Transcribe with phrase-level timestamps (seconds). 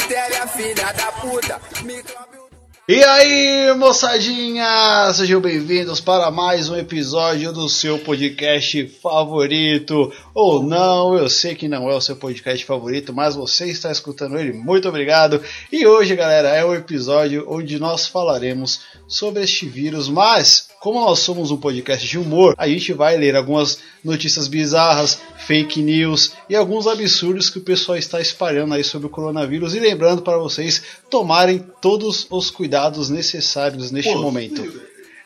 [0.00, 1.60] filha da puta.
[2.86, 5.10] E aí, moçadinha!
[5.14, 10.12] Sejam bem-vindos para mais um episódio do seu podcast favorito.
[10.34, 14.38] Ou não, eu sei que não é o seu podcast favorito, mas você está escutando
[14.38, 14.52] ele.
[14.52, 15.40] Muito obrigado.
[15.72, 21.20] E hoje, galera, é o episódio onde nós falaremos sobre este vírus, mas como nós
[21.20, 26.54] somos um podcast de humor, a gente vai ler algumas notícias bizarras, fake news e
[26.54, 29.74] alguns absurdos que o pessoal está espalhando aí sobre o coronavírus.
[29.74, 34.62] E lembrando para vocês tomarem todos os cuidados necessários neste momento.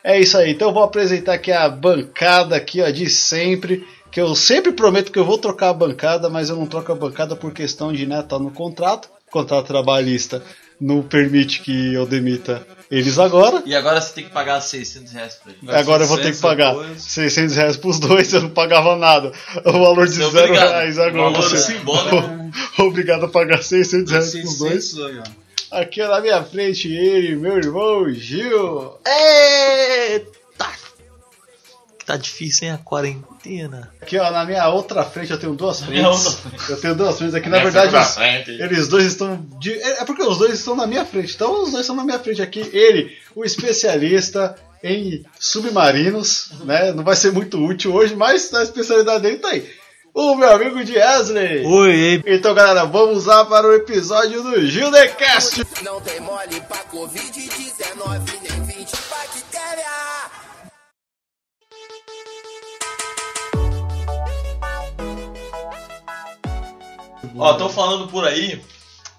[0.01, 3.85] É isso aí, então eu vou apresentar aqui a bancada aqui, ó, de sempre.
[4.09, 6.95] Que eu sempre prometo que eu vou trocar a bancada, mas eu não troco a
[6.95, 9.09] bancada por questão de, né, tá no contrato.
[9.29, 10.41] Contrato trabalhista
[10.79, 13.61] não permite que eu demita eles agora.
[13.65, 15.71] E agora você tem que pagar 600 reais pra ele.
[15.79, 17.01] Agora eu vou ter que 600 pagar depois.
[17.01, 19.31] 600 reais pros dois, eu não pagava nada.
[19.65, 20.69] O valor de é zero obrigado.
[20.69, 21.31] reais agora.
[21.31, 22.51] Valor Você simbólico.
[22.83, 24.83] obrigado a pagar 600 reais pros dois.
[24.91, 25.49] 600 aí, ó.
[25.81, 28.97] Aqui na minha frente ele, meu irmão Gil.
[29.05, 30.38] Eita!
[32.09, 33.91] Tá difícil, hein, a quarentena.
[34.01, 36.67] Aqui ó, na minha outra frente eu tenho duas minha frentes.
[36.67, 37.95] Eu tenho duas frentes aqui, na verdade.
[37.95, 38.17] os-.
[38.47, 39.45] Eles dois estão.
[39.59, 39.79] De...
[39.79, 41.35] É porque os dois estão na minha frente.
[41.35, 42.67] Então os dois estão na minha frente aqui.
[42.73, 46.91] Ele, o especialista em submarinos, né?
[46.93, 49.69] Não vai ser muito útil hoje, mas a especialidade dele tá aí.
[50.11, 51.63] O meu amigo Wesley.
[51.63, 55.63] Oi, Então, galera, vamos lá para o episódio do Gildecast.
[55.83, 60.38] não tem mole pra Covid-19, nem 20 bactéria.
[67.39, 68.63] Ó, estão falando por aí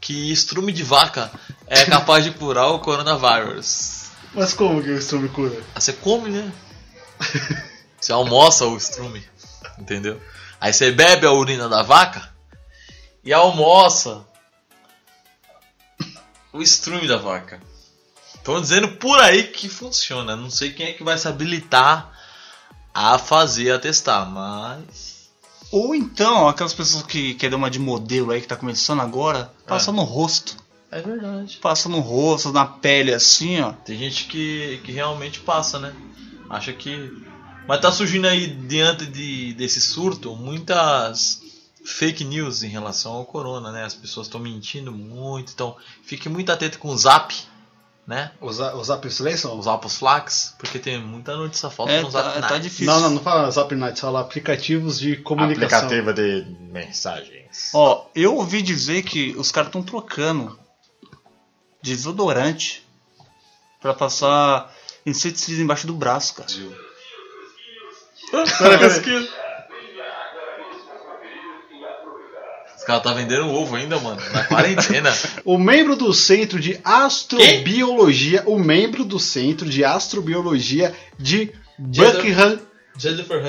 [0.00, 1.30] que estrume de vaca
[1.66, 4.10] é capaz de curar o coronavírus.
[4.34, 5.56] Mas como que o estrume cura?
[5.74, 6.52] Aí Você come, né?
[8.00, 9.22] Você almoça o estrume,
[9.78, 10.20] entendeu?
[10.58, 12.34] Aí você bebe a urina da vaca
[13.22, 14.26] e almoça
[16.52, 17.60] o estrume da vaca.
[18.34, 20.34] Estão dizendo por aí que funciona.
[20.34, 22.10] Não sei quem é que vai se habilitar
[22.92, 25.09] a fazer, a testar, mas.
[25.72, 29.92] Ou então, aquelas pessoas que querem uma de modelo aí que tá começando agora, passa
[29.92, 30.56] no rosto.
[30.91, 31.58] É verdade.
[31.62, 33.72] Passa no rosto, na pele assim, ó.
[33.72, 35.94] Tem gente que, que realmente passa, né?
[36.48, 37.12] Acha que.
[37.69, 41.41] Mas tá surgindo aí, diante de, desse surto, muitas
[41.84, 43.84] fake news em relação ao corona, né?
[43.84, 47.32] As pessoas estão mentindo muito, então fique muito atento com o zap,
[48.06, 48.33] né?
[48.41, 49.53] Os, os Zap Silencio?
[49.53, 52.87] Os Apples Flax, porque tem muita notícia falsa É, no Zap tá, tá difícil.
[52.87, 55.88] Não, não, não fala Zap Night, fala aplicativos de comunicação.
[55.88, 57.71] de mensagens.
[57.75, 60.59] Ó, eu ouvi dizer que os caras estão trocando
[61.83, 62.87] desodorante
[63.81, 64.75] pra passar
[65.06, 66.49] inseticida embaixo do braço, cara.
[72.80, 74.18] Os caras tá vendendo ovo ainda, mano.
[74.32, 75.12] Na quarentena.
[75.44, 82.58] O membro do Centro de Astrobiologia, o membro do Centro de Astrobiologia de Buckingham,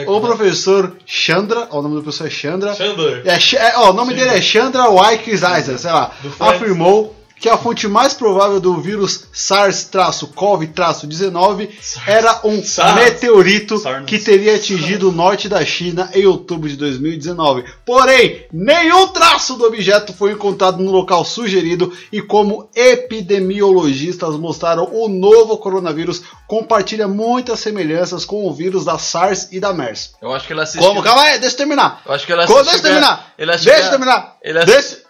[0.08, 3.24] o professor Chandra, ó, o nome do professor é Chandra, Chandler.
[3.26, 7.88] é, é, ó, o nome dele é Chandra Weikizer, sei lá, afirmou que a fonte
[7.88, 11.70] mais provável do vírus SARS-CoV-19
[12.08, 12.94] era um SARS.
[12.96, 14.06] meteorito SARS.
[14.06, 17.66] que teria atingido o norte da China em outubro de 2019.
[17.86, 25.08] Porém, nenhum traço do objeto foi encontrado no local sugerido e como epidemiologistas mostraram, o
[25.10, 30.12] novo coronavírus compartilha muitas semelhanças com o vírus da SARS e da MERS.
[30.22, 30.88] Eu acho que ele assistiu.
[30.88, 31.02] Como?
[31.02, 32.02] Calma aí, deixa eu terminar.
[32.06, 32.72] Eu acho que ele Quando assistiu.
[32.72, 33.34] deixa eu terminar.
[33.38, 34.38] Ele assistiu Deixa eu terminar.
[34.44, 35.02] Ele assistiu, Deixa,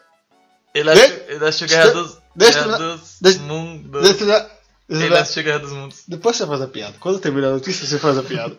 [0.73, 2.20] ele assistiu, deixa- ele assistiu Guerra dos.
[2.35, 2.77] Deixa terminar.
[2.77, 4.01] dos Deixa- Mundos.
[4.01, 4.49] deixa terminar.
[4.89, 5.99] Ele Guerra dos Mundos.
[6.07, 6.95] Depois você faz a piada.
[6.99, 8.55] Quando terminar a notícia, você faz a piada.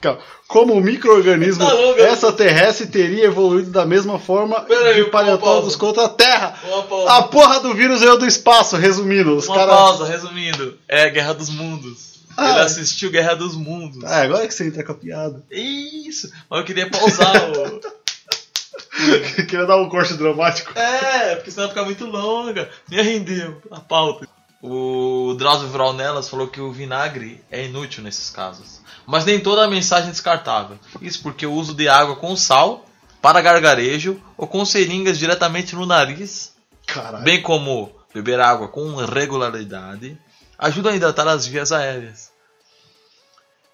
[0.00, 0.18] Calma.
[0.48, 5.10] Como um microorganismo Tá eu- extraterrestre teria evoluído da mesma forma Pera aí, de uma
[5.10, 5.78] paleontólogos pausa.
[5.78, 6.58] contra a Terra.
[7.06, 9.36] A porra do vírus veio do espaço, resumindo.
[9.36, 9.74] Os Uma caras.
[9.74, 10.76] pausa, resumindo.
[10.88, 12.12] É Guerra dos Mundos.
[12.36, 12.50] Ah.
[12.50, 14.02] Ele assistiu Guerra dos Mundos.
[14.04, 15.44] Ah, agora que você entra com a piada.
[15.50, 16.28] Isso.
[16.50, 17.80] Mas eu queria pausar o.
[19.48, 20.78] Queria dar um corte dramático.
[20.78, 22.70] É, porque senão ia ficar muito longa.
[22.88, 24.28] Nem rendeu a pauta.
[24.62, 28.80] O Drauzio Vraunelas falou que o vinagre é inútil nesses casos.
[29.06, 30.78] Mas nem toda a mensagem é descartável.
[31.00, 32.84] Isso porque o uso de água com sal
[33.20, 36.54] para gargarejo ou com seringas diretamente no nariz,
[36.86, 37.24] Caralho.
[37.24, 40.18] bem como beber água com regularidade,
[40.58, 42.30] ajuda a hidratar as vias aéreas.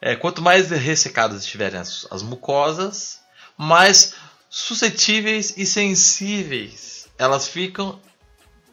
[0.00, 3.20] É, quanto mais ressecadas estiverem as, as mucosas,
[3.56, 4.14] mais
[4.50, 7.98] suscetíveis e sensíveis elas ficam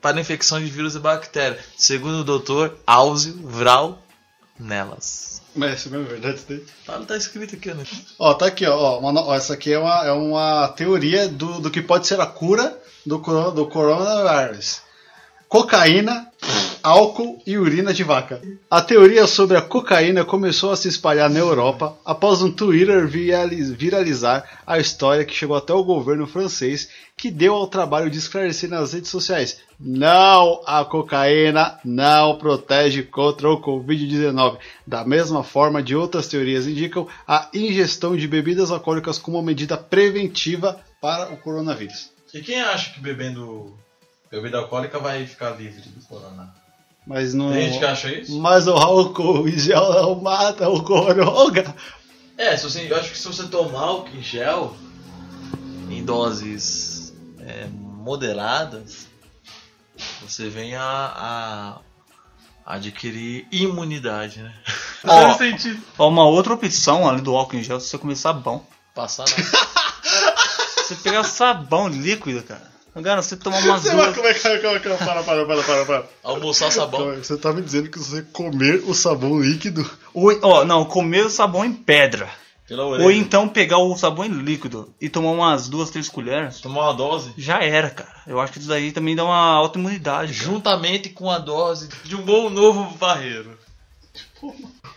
[0.01, 2.75] para infecção de vírus e bactérias, segundo o Dr.
[2.85, 3.99] Áuzio Vral
[4.59, 5.41] nelas.
[5.55, 6.65] Mas isso mesmo é verdade isso daí?
[6.85, 7.83] Tá, tá escrito aqui, né?
[8.19, 8.99] Ó, tá aqui, ó.
[8.99, 12.25] uma ó, essa aqui é uma, é uma teoria do, do que pode ser a
[12.25, 13.17] cura do,
[13.51, 14.81] do coronavírus.
[15.47, 16.31] cocaína,
[16.85, 18.39] álcool e urina de vaca.
[18.69, 23.71] A teoria sobre a cocaína começou a se espalhar na Europa após um Twitter viraliz-
[23.71, 26.87] viralizar a história que chegou até o governo francês,
[27.17, 29.61] que deu ao trabalho de esclarecer nas redes sociais.
[29.79, 34.59] Não, a cocaína não protege contra o Covid-19.
[34.85, 39.75] Da mesma forma, de outras teorias indicam a ingestão de bebidas alcoólicas como uma medida
[39.75, 42.11] preventiva para o coronavírus.
[42.31, 43.73] E quem acha que bebendo
[44.29, 46.53] bebida alcoólica vai ficar livre do corona?
[47.05, 47.51] Mas não.
[47.51, 48.39] Tem gente que acha isso?
[48.39, 51.75] Mas o álcool em gel não mata o coronga.
[52.37, 54.75] É, se você, eu acho que se você tomar álcool em gel
[55.89, 59.07] em doses é, moderadas,
[60.21, 61.81] você vem a,
[62.65, 64.53] a adquirir imunidade, né?
[65.03, 65.33] Ó.
[65.33, 65.81] Faz sentido.
[65.97, 68.65] Ó, uma outra opção além do álcool em gel é você comer sabão.
[68.93, 69.35] Passar na...
[70.85, 72.74] Você pegar sabão líquido, cara.
[73.03, 74.15] Cara, você tomar umas Você vai duas.
[74.15, 76.03] comer, calma, calma, calma, para, para, para, para, para.
[76.23, 77.15] almoçar sabão.
[77.15, 79.89] Você tá me dizendo que você comer o sabão líquido.
[80.13, 82.29] Ou, ó, não, comer o sabão em pedra.
[82.67, 83.05] Pela orelha.
[83.05, 86.61] Ou então pegar o sabão em líquido e tomar umas duas, três colheres.
[86.61, 87.31] Tomar uma dose.
[87.37, 88.09] Já era, cara.
[88.25, 90.33] Eu acho que isso daí também dá uma autoimunidade.
[90.33, 90.45] cara.
[90.45, 93.55] Juntamente com a dose de um bom novo barreiro.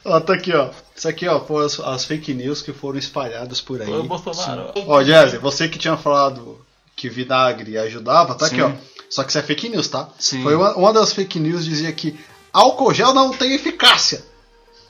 [0.05, 0.71] Ó, tá aqui, ó.
[0.97, 3.87] Isso aqui, ó, foram as, as fake news que foram espalhadas por aí.
[3.87, 4.73] Foi o Bolsonaro.
[4.87, 6.59] Ó, Jazzy, você que tinha falado
[6.99, 8.62] que vinagre ajudava, tá aqui, Sim.
[8.62, 8.73] ó.
[9.09, 10.09] Só que isso é fake news, tá?
[10.19, 10.43] Sim.
[10.43, 12.19] Foi uma, uma das fake news dizia que
[12.53, 14.23] álcool gel não tem eficácia.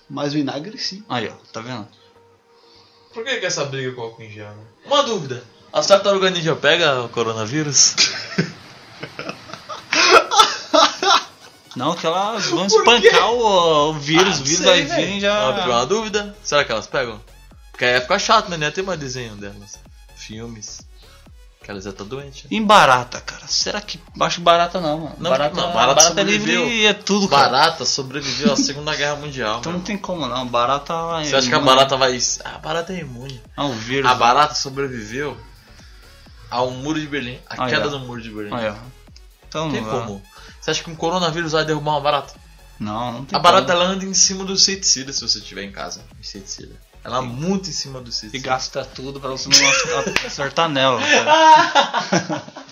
[0.09, 1.05] Mas vinagre sim.
[1.07, 1.87] Aí, ó, tá vendo?
[3.13, 4.63] Por que, que essa briga com o álcool em gel, né?
[4.87, 5.45] Uma dúvida.
[5.71, 7.95] As tartarugas ninja pega o coronavírus?
[11.77, 15.07] Não, que elas vão espancar o, o vírus, Ah, o vírus sei, vai velho.
[15.07, 15.51] vir e já.
[15.51, 16.35] Uma, uma dúvida.
[16.43, 17.21] Será que elas pegam?
[17.71, 18.57] Porque aí ia ficar chato, né?
[18.57, 19.79] Não ia ter mais desenho delas.
[20.17, 20.88] Filmes.
[21.75, 22.45] Que já estão doentes.
[22.45, 22.49] né?
[22.57, 23.47] Em barata, cara.
[23.47, 24.01] Será que.
[24.21, 25.17] Acho barata não, mano.
[25.19, 27.51] Não, barata, não, barata barata é livre e é tudo, cara.
[27.51, 29.59] Barata sobreviveu à Segunda Guerra Mundial.
[29.59, 29.79] Então meu.
[29.79, 30.47] não tem como não.
[30.47, 30.95] Barata.
[31.21, 31.75] é Você acha que a imune.
[31.75, 32.19] barata vai.
[32.45, 33.43] Ah, a barata é imune.
[33.55, 34.11] Ah, o vírus.
[34.11, 35.37] A barata sobreviveu
[36.51, 37.39] ao muro de Berlim.
[37.49, 37.91] A Ah, queda é.
[37.91, 38.55] do muro de Berlim.
[38.55, 38.75] Aí, ó.
[39.47, 39.99] Então Tem não dá.
[40.01, 40.23] como.
[40.61, 42.33] Você acha que um coronavírus vai derrubar uma barata?
[42.81, 43.83] Não, não tem A barata como.
[43.83, 46.03] ela anda em cima do inseticida se você tiver em casa.
[46.19, 46.77] Inseticida.
[47.09, 48.47] Ela muito em cima do E inseticida.
[48.49, 49.69] gasta tudo pra você não
[50.01, 51.01] ac- acertar nela.
[51.01, 52.43] Cara.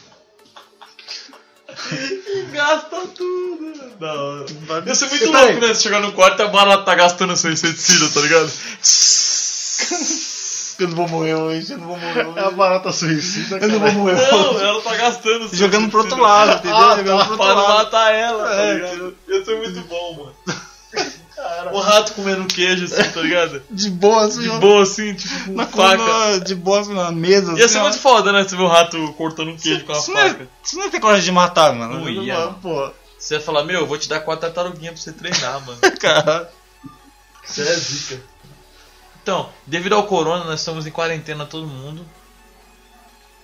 [2.53, 3.97] Gasta tudo.
[3.99, 4.47] Da hora.
[4.87, 5.69] Ia ser muito E louco, né?
[5.75, 8.51] Você chegar no quarto e a barata tá gastando seu inseticida, tá ligado?
[10.79, 13.79] Eu não vou morrer hoje, eu não vou morrer É a barata suicida, Eu não
[13.79, 13.93] vou cara.
[13.99, 14.63] morrer Não, hoje.
[14.63, 15.57] ela tá gastando.
[15.57, 16.77] Jogando pro outro lado, entendeu?
[16.77, 17.25] Ah, Jogando tá.
[17.25, 19.17] pro Pra outro matar ela, tá É, ligado?
[19.27, 20.15] Ia ser muito bom,
[20.47, 20.56] mano.
[21.73, 23.63] O rato comendo queijo assim, tá ligado?
[23.71, 26.41] De boa, assim, De boa assim, tipo, Na faca.
[26.41, 27.53] de boa assim, na mesa.
[27.59, 27.83] Ia assim, ser ó.
[27.83, 28.43] muito foda, né?
[28.43, 30.49] Você ver o rato cortando um queijo com a é, faca.
[30.65, 32.01] isso não ia ter coragem de matar, mano.
[32.01, 32.93] Não ia, mano.
[33.19, 35.79] Você ia falar, meu, eu vou te dar quatro tartaruguinhas pra você treinar, mano.
[36.01, 36.51] cara.
[37.45, 38.21] Você é zica.
[39.23, 42.05] Então, devido ao corona, nós estamos em quarentena todo mundo.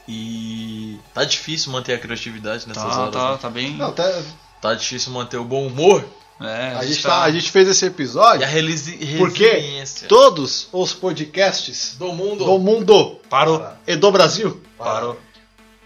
[0.09, 3.12] E tá difícil manter a criatividade nessas Tá, horas.
[3.15, 3.39] tá, né?
[3.41, 3.77] tá bem.
[3.77, 4.23] Não, tá-
[4.61, 6.05] Tá difícil manter o bom humor
[6.44, 10.93] É, a, gente tá, a gente fez esse e episódio a relisi- porque todos os
[10.93, 12.44] podcasts do mundo.
[12.44, 13.65] do mundo Parou.
[13.87, 15.19] e do Brasil Parou.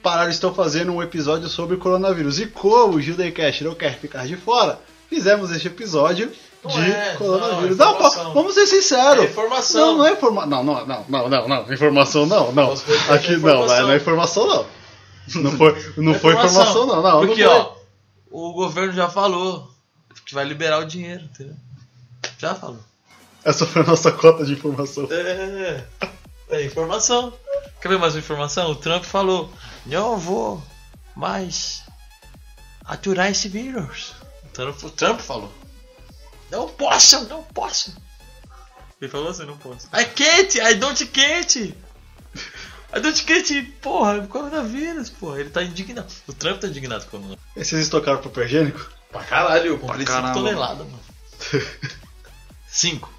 [0.03, 2.39] pararam estão fazendo um episódio sobre coronavírus.
[2.41, 6.31] E como o Judaycast não quer ficar de fora, fizemos este episódio
[6.65, 7.77] Não de é, coronavírus.
[7.77, 8.33] não, é Não, informação.
[8.35, 9.25] vamos ser sinceros.
[9.25, 9.87] É informação.
[9.87, 10.49] Não, não é informação.
[10.51, 11.73] Não, não, não, não, não, não.
[11.73, 12.77] Informação não, não.
[12.77, 13.83] Foi- Aqui é não, informação.
[13.87, 14.67] não é informação não.
[15.43, 17.27] Não foi, não É foi informação não, não.
[17.27, 17.61] Porque, não foi.
[17.61, 17.73] ó,
[18.31, 19.69] o governo já falou
[20.25, 21.57] que vai liberar o dinheiro, entendeu?
[22.39, 22.83] Já falou.
[23.45, 25.09] Essa foi a nossa cota de informação.
[25.11, 25.85] É,
[26.51, 27.33] é informação.
[27.81, 28.71] Quer ver mais uma informação?
[28.71, 29.53] O Trump falou:
[29.85, 30.63] Não vou
[31.15, 31.85] mais
[32.85, 34.15] aturar esse vírus.
[34.45, 35.53] O Trump, o Trump falou:
[36.51, 37.97] Não posso, não posso.
[39.01, 39.87] Ele falou assim: Não posso.
[39.95, 41.75] I can't, I don't can't.
[42.95, 45.41] I don't can't, porra, coronavírus, porra.
[45.41, 46.13] Ele tá indignado.
[46.27, 47.45] O Trump tá indignado com o coronavírus.
[47.55, 48.96] E vocês estocaram papel higiênico?
[49.11, 50.35] Pra caralho, eu comprei 5 caramba.
[50.35, 51.01] toneladas, mano.
[52.69, 53.17] 5.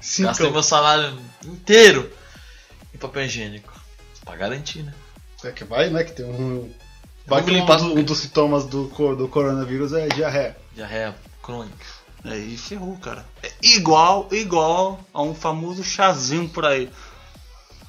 [0.00, 0.28] Cinco.
[0.28, 2.12] Gastei meu salário inteiro
[2.94, 3.72] em papel higiênico.
[4.24, 4.94] Pra garantir, né?
[5.42, 6.04] É que vai, né?
[6.04, 6.72] Que tem um.
[7.26, 8.00] Vai que limpar um, tudo.
[8.00, 10.56] um dos sintomas do, do coronavírus é diarreia.
[10.74, 11.84] Diarreia crônica.
[12.24, 13.24] Aí ferrou, cara.
[13.42, 16.90] É igual, igual a um famoso chazinho por aí.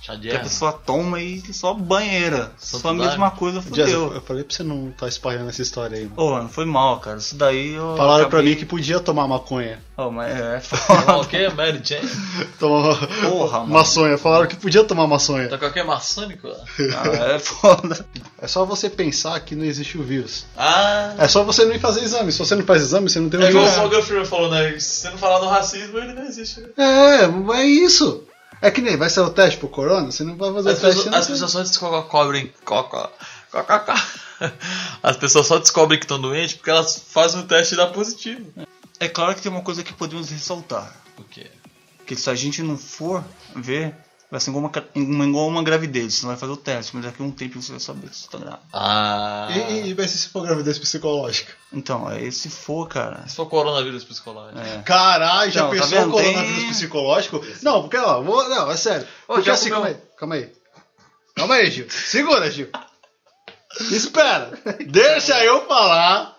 [0.01, 2.51] Chá de Que a pessoa toma e só banheira.
[2.57, 4.13] Santo Só a mesma coisa, eu, fudeu.
[4.13, 6.15] eu falei pra você não tá espalhando essa história aí, mano.
[6.15, 7.17] Ô, mano, foi mal, cara.
[7.17, 7.95] Isso daí eu.
[7.97, 9.79] Falaram pra acabei- mim que podia tomar maconha.
[9.97, 11.17] Ô, mas é Ah, foda.
[11.17, 11.49] o quê?
[11.49, 12.07] Mary Jane?
[12.59, 12.95] Tomar
[13.29, 13.73] Porra, mano.
[13.73, 14.17] maçonha.
[14.17, 15.49] Falaram que podia tomar maçonha.
[15.49, 16.47] Tá qualquer maçônico?
[16.47, 18.05] Ah, é foda.
[18.39, 20.45] É só você pensar que não existe o vírus.
[20.55, 21.15] Ah.
[21.17, 22.31] É só você não ir fazer exame.
[22.31, 23.81] Se você não faz exame, você não tem o É igual o vírus.
[23.81, 24.79] Morgan Freeman falou, né?
[24.79, 26.63] Se você não falar do racismo, ele não existe.
[26.77, 27.23] É,
[27.59, 28.23] é isso.
[28.61, 30.81] É que nem vai ser o teste pro corona, você não vai fazer As o
[30.81, 31.03] teste.
[31.03, 32.53] pessoas, as pessoas só descobrem.
[32.65, 33.09] coca-
[33.51, 33.93] coca-
[35.03, 38.45] As pessoas só descobrem que estão doentes porque elas fazem o teste e dá positivo.
[38.99, 40.91] É claro que tem uma coisa que podemos ressaltar.
[41.17, 41.47] O quê?
[42.05, 43.23] Que se a gente não for
[43.55, 43.95] ver,
[44.29, 46.15] vai ser igual uma, igual uma gravidez.
[46.15, 48.24] Você não vai fazer o teste, mas daqui a um tempo você vai saber se
[48.24, 48.62] você tá grávida.
[48.74, 49.48] Ah.
[49.51, 51.53] E, e vai ser se for gravidez psicológica.
[51.72, 53.27] Então, aí se for, cara.
[53.27, 54.60] Se for coronavírus psicológico.
[54.60, 54.81] É.
[54.84, 56.10] Caralho, já Não, tá pensou vendo?
[56.10, 57.46] o coronavírus Tem- psicológico?
[57.62, 59.07] Não, porque ó, vou, não, é sério.
[59.27, 60.51] Ô, Porque já assim, comeu- calma aí, calma aí.
[61.36, 61.88] Calma aí, Gil.
[61.89, 62.69] Segura, Gil.
[63.91, 64.51] Espera.
[64.88, 66.36] Deixa eu falar.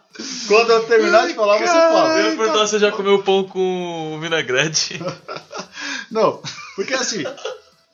[0.49, 2.19] Quando eu terminar de falar, você Eu fala.
[2.21, 4.99] ia perguntar se você já comeu pão com vinagrete.
[6.11, 6.43] Não,
[6.75, 7.23] porque assim,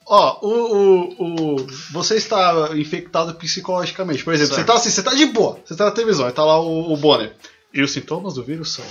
[0.07, 4.25] ó, o, o, o, você está infectado psicologicamente.
[4.25, 4.67] Por exemplo, você Certo.
[4.67, 6.97] tá assim, você tá de boa, você tá na televisão, aí tá lá o, o
[6.97, 7.33] Bonner.
[7.73, 8.85] E os sintomas do vírus são.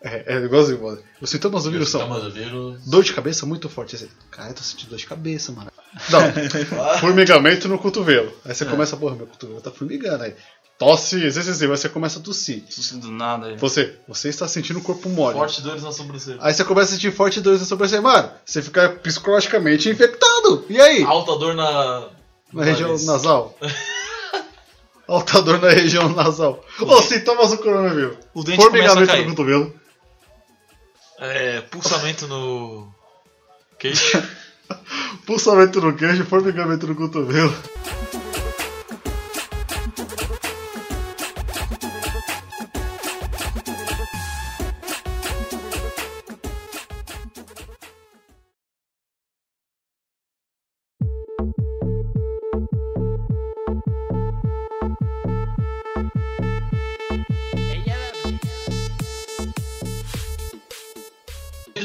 [0.00, 1.02] É, é igualzinho Bonner.
[1.20, 2.08] Os sintomas do vírus são.
[2.08, 2.84] do vírus.
[2.86, 4.08] Dor de cabeça muito forte.
[4.30, 5.72] Cara, eu tô sentindo dor de cabeça, mano.
[6.10, 6.20] Não,
[7.00, 8.32] formigamento no cotovelo.
[8.44, 10.22] Aí você começa, porra, meu cotovelo tá formigando.
[10.22, 10.34] Aí
[10.78, 12.64] tosse, aí você começa a tossir.
[12.68, 13.56] Isso do nada aí.
[13.56, 15.36] Você, você está sentindo o corpo mole.
[15.36, 16.38] Forte dores na sobrancelha.
[16.40, 18.02] Aí você começa a sentir forte dores na sobrancelha.
[18.02, 20.64] Mano, você fica psicologicamente infectado.
[20.68, 21.02] E aí?
[21.02, 22.08] Alta dor na.
[22.52, 23.06] Na região nariz.
[23.06, 23.56] nasal.
[25.08, 26.64] Alta dor na região nasal.
[26.80, 28.16] Ô, sintomas do coronavírus.
[28.34, 29.74] O dente Formigamento no cotovelo.
[31.18, 31.60] É.
[31.62, 32.92] Pulsamento no.
[33.78, 34.22] Queixo.
[35.26, 37.54] Pulsamento no queijo, formigamento no cotovelo.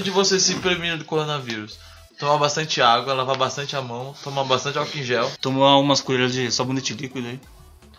[0.02, 1.78] De você se prevenir do coronavírus.
[2.20, 6.34] Tomar bastante água, lavar bastante a mão, tomar bastante álcool em gel, Tomar umas colheres
[6.34, 7.40] de sabonete líquido aí.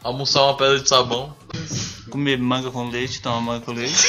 [0.03, 1.35] almoçar uma pedra de sabão.
[2.11, 4.07] Comer manga com leite, tomar manga com leite.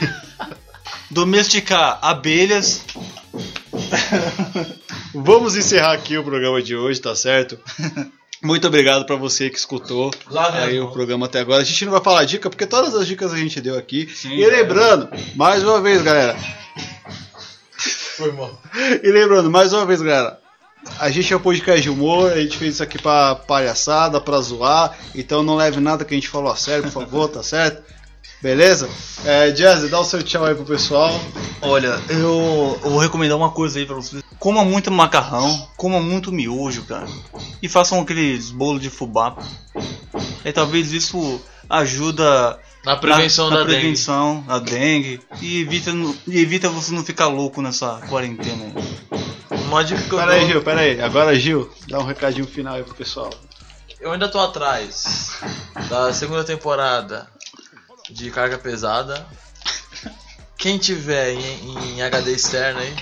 [1.10, 2.84] Domesticar abelhas.
[5.14, 7.58] Vamos encerrar aqui o programa de hoje, tá certo?
[8.42, 11.62] Muito obrigado pra você que escutou as aí o programa até agora.
[11.62, 14.08] A gente não vai falar dica, porque todas as dicas a gente deu aqui.
[14.12, 16.36] Sim, e já lembrando, mais uma vez, galera.
[18.16, 18.60] Foi mal.
[19.02, 20.38] E lembrando, mais uma vez, galera.
[20.98, 24.40] A gente é um podcast de humor, a gente fez isso aqui pra palhaçada, pra
[24.40, 24.96] zoar.
[25.14, 27.82] Então não leve nada que a gente falou a sério, por favor, tá certo?
[28.42, 28.88] Beleza?
[29.24, 31.12] É, Jazzy, dá o seu tchau aí pro pessoal.
[31.60, 34.22] Olha, eu, eu vou recomendar uma coisa aí pra vocês.
[34.38, 37.06] Coma muito macarrão, coma muito miojo, cara.
[37.62, 39.36] E façam aqueles bolos de fubá.
[40.44, 41.40] E talvez isso
[41.70, 45.20] ajuda Na prevenção na, da na prevenção da dengue.
[45.40, 45.90] E evita,
[46.26, 48.72] e evita você não ficar louco nessa quarentena aí.
[48.72, 49.64] dengue.
[49.66, 51.00] Uma dica que eu Pera aí, Gil, pera aí.
[51.00, 53.30] Agora, Gil, dá um recadinho final aí pro pessoal.
[54.00, 55.38] Eu ainda tô atrás
[55.88, 57.28] da segunda temporada
[58.10, 59.26] de carga pesada.
[60.58, 62.94] Quem tiver em, em HD externo aí,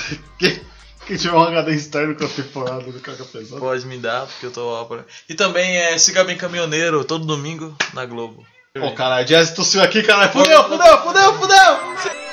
[0.38, 3.60] Quem, tiver um HD externo com a temporada do Caga Pesado.
[3.60, 5.04] pode me dar, porque eu tô.
[5.28, 8.44] E também é Siga Bem Caminhoneiro, todo domingo na Globo.
[8.76, 10.32] Pô, caralho, Jazzy tossiu aqui, caralho.
[10.32, 12.23] Fudeu, fudeu, fudeu, fudeu!